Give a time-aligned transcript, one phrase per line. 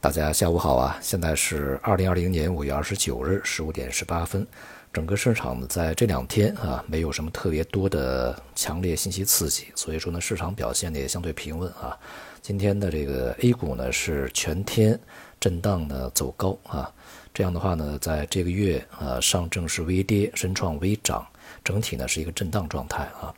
[0.00, 0.96] 大家下午好啊！
[1.02, 4.46] 现在是二零二零年五月二十九日十五点十八分。
[4.92, 11.98] 整个市场呢，在这两天啊，没有什么特别多的强烈信息刺激，所以说呢，市场表现呢也相对平稳啊。
[12.40, 14.96] 今天的这个 A 股呢是全天
[15.40, 16.88] 震荡呢走高啊，
[17.34, 21.26] 这样的话呢，在这个月啊，上证是微跌，深创微涨，
[21.64, 23.34] 整体呢是一个震荡状态啊。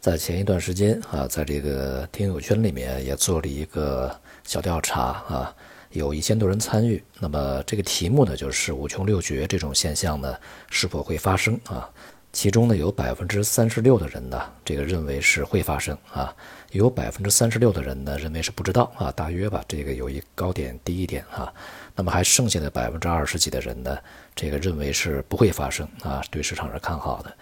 [0.00, 4.10] 在前一段时间啊，在这个听友圈里面也做了一个
[4.42, 5.54] 小调查啊。
[5.92, 10.34] 有一千多人参与，那么这个题目呢，就是五穷六绝这种现象呢，
[10.70, 11.88] 是否会发生啊？
[12.32, 16.34] 其中呢，有百分之三十六的人呢，这个认为是会发生啊，
[16.70, 21.52] 有百分之三十六的人呢，认为是不知道啊，大约吧，这个有一高点低一点啊。
[21.94, 23.98] 那么还剩下的百分之二十几的人呢，
[24.34, 27.36] 这个认为是不会发生啊，对市场是看好的。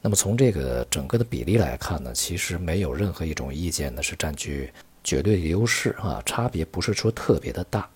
[0.00, 7.88] 那么从这个整个的比例来看呢，其实没有任何一种意见呢是占据绝对的优势啊，差别不是说特别的大。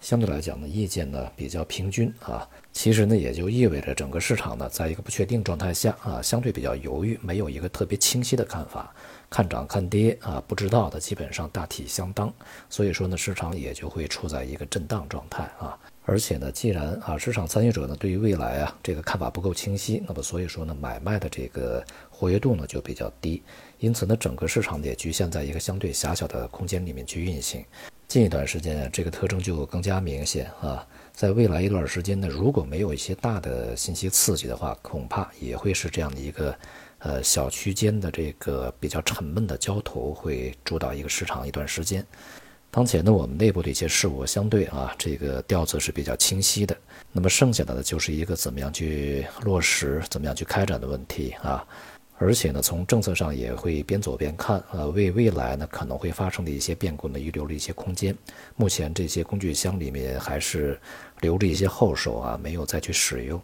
[0.00, 8.94] 相对来讲呢，意见呢比较平均啊，其实呢也就意味着整个市场呢在一个不确定状态下啊，相对比较犹豫，没有一个特别清晰的看法，
[9.28, 12.32] 看涨看跌啊，不知道的基本上大体相当，
[12.70, 15.76] 所以说呢，市场也就会处在一个震荡状态啊。
[16.04, 23.42] 而且呢，既然啊市场参与者呢对于未来啊这个看法不够清晰，那么所以说呢买卖的这个活跃度呢就比较低，
[23.78, 27.62] 因此呢整个市场也局限在一个相对狭小的空间里面去运行。
[28.08, 30.84] 近一段时间，这个特征就更加明显啊。
[31.12, 36.56] 在未来一段时间呢，如果没有一些大的信息刺激的话，恐怕也会是这样的一个，
[37.00, 42.02] 呃，小区间的这个比较沉闷的交投会主导一个市场一段时间。
[42.70, 46.74] 当前呢，我们内部的一些事物相对啊，这个调子是比较清晰的。
[47.12, 51.62] 那么剩下的呢，就是一个怎么样去落实、怎么样去开展的问题啊。
[52.18, 58.14] 而且呢，从政策上也会边走边看，呃，为未来呢可能会发生的一些变故呢预留了一些空间。
[58.56, 60.78] 目前这些工具箱里面还是
[61.20, 63.40] 留着一些后手啊，没有再去使用。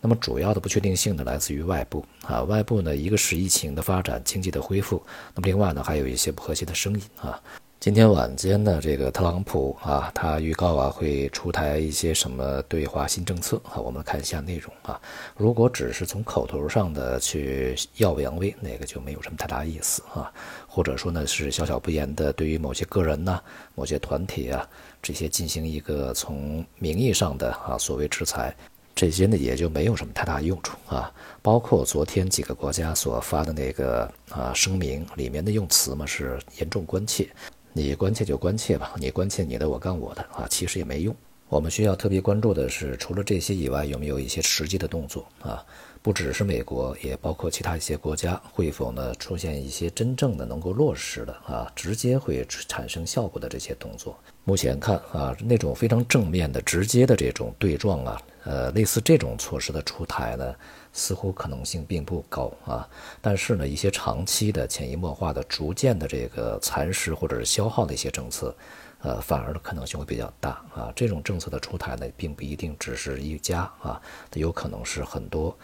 [0.00, 5.02] 那么主要的不确定性呢来自于外部啊，外部呢一个是疫情的发展、经济的恢复，
[5.34, 7.40] 那么另外呢还有一些不和谐的声音啊。
[7.78, 13.76] 今天晚间呢，这个特朗普啊，他预告啊会出台一些什么对华新政策啊？
[13.76, 15.00] 我们看一下内容啊。
[15.36, 20.32] 如果只是从口头上的去耀武扬威，那个就没有什么太大意思啊。
[20.66, 23.40] 或者说呢，是小小不言的，对于某些个人呐、
[23.74, 24.66] 某些团体啊，
[25.02, 28.56] 这些进行一个从名义上的啊所谓制裁，
[28.96, 31.12] 这些呢也就没有什么太大用处啊。
[31.40, 37.28] 包括昨天几个国家所发的那个啊声明里面的用词嘛，是严重关切。
[37.72, 41.14] 你关切就关切吧，你关切你的，我干我的啊，其实也没用。
[41.48, 45.64] 我们需要特别关注的是，除了这些以外，有没有一些实际的动作啊？
[46.06, 54.16] 不只是美国，也包括其他一些国家，会否呢出现一些真正的能够落实的啊，直接会产生效果的这些动作？
[54.44, 60.54] 目前看啊，那种非常正面的、直接的这种对撞啊，呃，类似这种措施的出台呢？
[60.92, 62.88] 似乎可能性并不高啊，
[63.20, 68.54] 但是呢，一些长期的、潜移默化的、逐渐的这个蚕食或者是消耗的一些政策，
[69.00, 70.92] 呃，反而的可能性会比较大啊。
[70.94, 74.00] 这种政策的出台呢，并不一定只是一家啊，
[74.34, 75.58] 有可能是很多。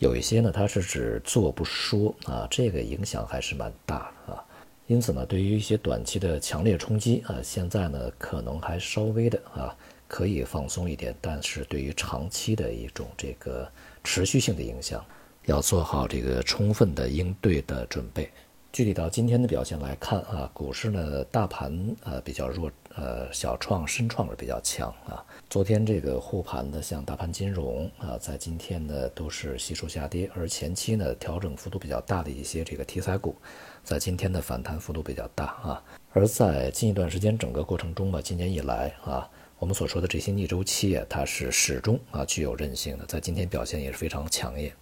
[0.00, 4.42] 有一些呢，它是指做不说啊，这个影响还是蛮大啊。
[4.86, 9.76] 因此呢，对于一些短期的强烈冲击啊，现在呢，可能还稍微的啊，
[10.08, 13.70] 可以放松一点，但是对于长期的一种这个。
[14.02, 15.04] 持续性的影响，
[15.44, 18.30] 要做好这个充分的应对的准备。
[18.72, 25.24] 具体到今天的表现来看啊，股市呢，大盘呃比较弱，呃小创、深创是比较强啊。
[25.48, 33.34] 昨天这个护盘的像大盘金融啊，在今天呢都是悉数下跌，而前期呢调整幅度比较大的一些这个题材股，
[33.82, 35.82] 在今天的反弹幅度比较大啊。
[36.12, 39.28] 而在近一段时间整个过程中嘛，今年以来啊。
[39.58, 44.72] 我们所说的这些逆周期啊，它是始终啊具有韧性的，在今天表现也是非常抢眼。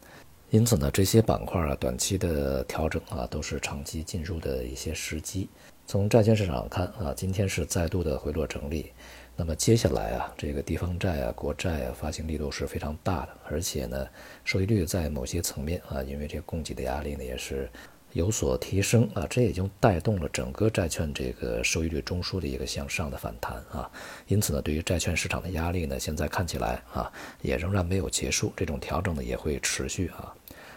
[0.50, 5.46] 因此呢，这些板块啊，短期的调整啊，都是长期进入的一些时机。
[5.86, 8.92] 从债券市场看啊，今天是再度的回落整理。
[9.36, 14.06] 那么接下来啊，这个地方债啊、国债啊发行力度是非常大的，而且呢，
[14.42, 17.68] 收益率在某些层面啊，因为这个供给的压力呢，也是。
[18.12, 23.90] 有所提升啊，这也就带动了整个债券这个收益率中枢的一个向上的反弹啊。
[24.26, 27.12] 因此呢，对于债券市场的压力呢，现在看起来啊，
[27.42, 30.34] 也仍然没有结束，这种调整呢也会持续啊。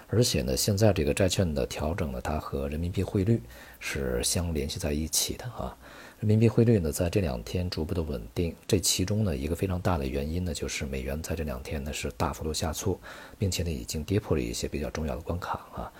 [0.07, 3.41] 而且呢，现在这个债券的调整呢，它和人民币汇率
[3.79, 5.75] 是相联系在一起的啊。
[6.19, 12.99] 人民币汇率呢，在这两天逐步的稳定，这其中呢，一个非常大的原因呢，就是美元在这两天呢是大幅度下挫，
[13.39, 15.91] 并且呢已经跌破了一些比较重要的关卡啊。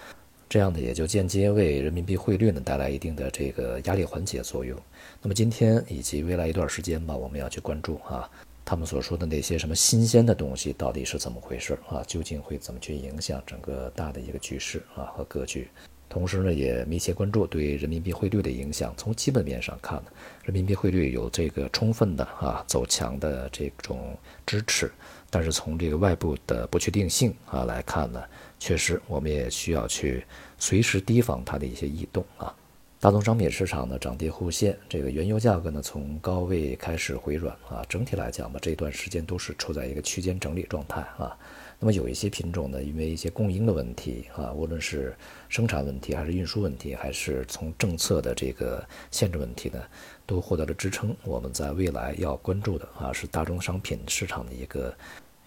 [0.51, 4.77] 这样呢也就间接为人民币汇率呢带来一定的这个压力缓解作用。
[5.21, 8.29] 那么今天以及未来一段时间吧，我们要去关注啊，
[8.65, 12.03] 他们所说的那些什么新鲜的东西到底是怎么回事啊？
[12.05, 15.69] 究竟会怎么去影响整个大的一个局势啊和格局？
[16.09, 18.93] 同时呢，也密切关注对人民币汇率的影响。
[18.97, 20.11] 从基本面上看呢，
[20.43, 24.91] 人民币汇率有这个充分的啊走强的这种支持。
[25.31, 28.21] 但是从这个外部的不确定性啊来看呢，
[28.59, 30.23] 确实我们也需要去
[30.59, 32.53] 随时提防它的一些异动啊。
[32.99, 37.81] 大宗商品市场呢涨跌互现，这个原油价格呢从高位开始回软啊。
[37.89, 41.35] 整体来讲吧，这段时间都是处在一个区间整理状态啊。
[41.83, 45.15] 那么有一些品种呢，因为一些供应的问题啊，无论是
[45.49, 49.81] 生产问题，还是运输问题，还是从政策的这个限制问题呢，
[50.27, 51.15] 都获得了支撑。
[51.23, 54.95] 我们在未来要关注的啊，是大宗商品市场的一个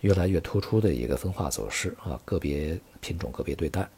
[0.00, 3.88] 越来越突出的一个分化走势啊，个别品种个别对待。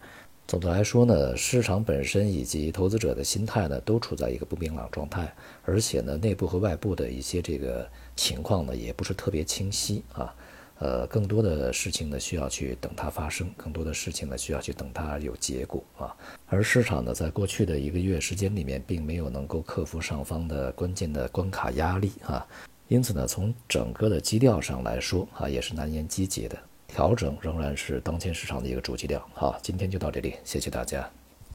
[0.47, 5.35] 总的来说呢，市场本身以及投资者的心态呢，都处在一个不明朗状态，
[5.65, 10.35] 而且呢，内部和外部的一些这个情况呢，也不是特别清晰啊。
[10.79, 16.15] 呃，更多的事情呢，需要去等它发生；更多的事情呢，需要去等它有结果啊。
[16.47, 22.47] 而市场呢，在过去的一个月时间里面，并没有能够克服上方的关键的关卡压力啊，
[22.89, 26.59] 因此呢，从整个的基调上来说啊，也是难言积极的。
[26.87, 29.27] 调整仍然是当前市场的一个主基调。
[29.35, 31.11] 好，今天就到这里，谢谢大家。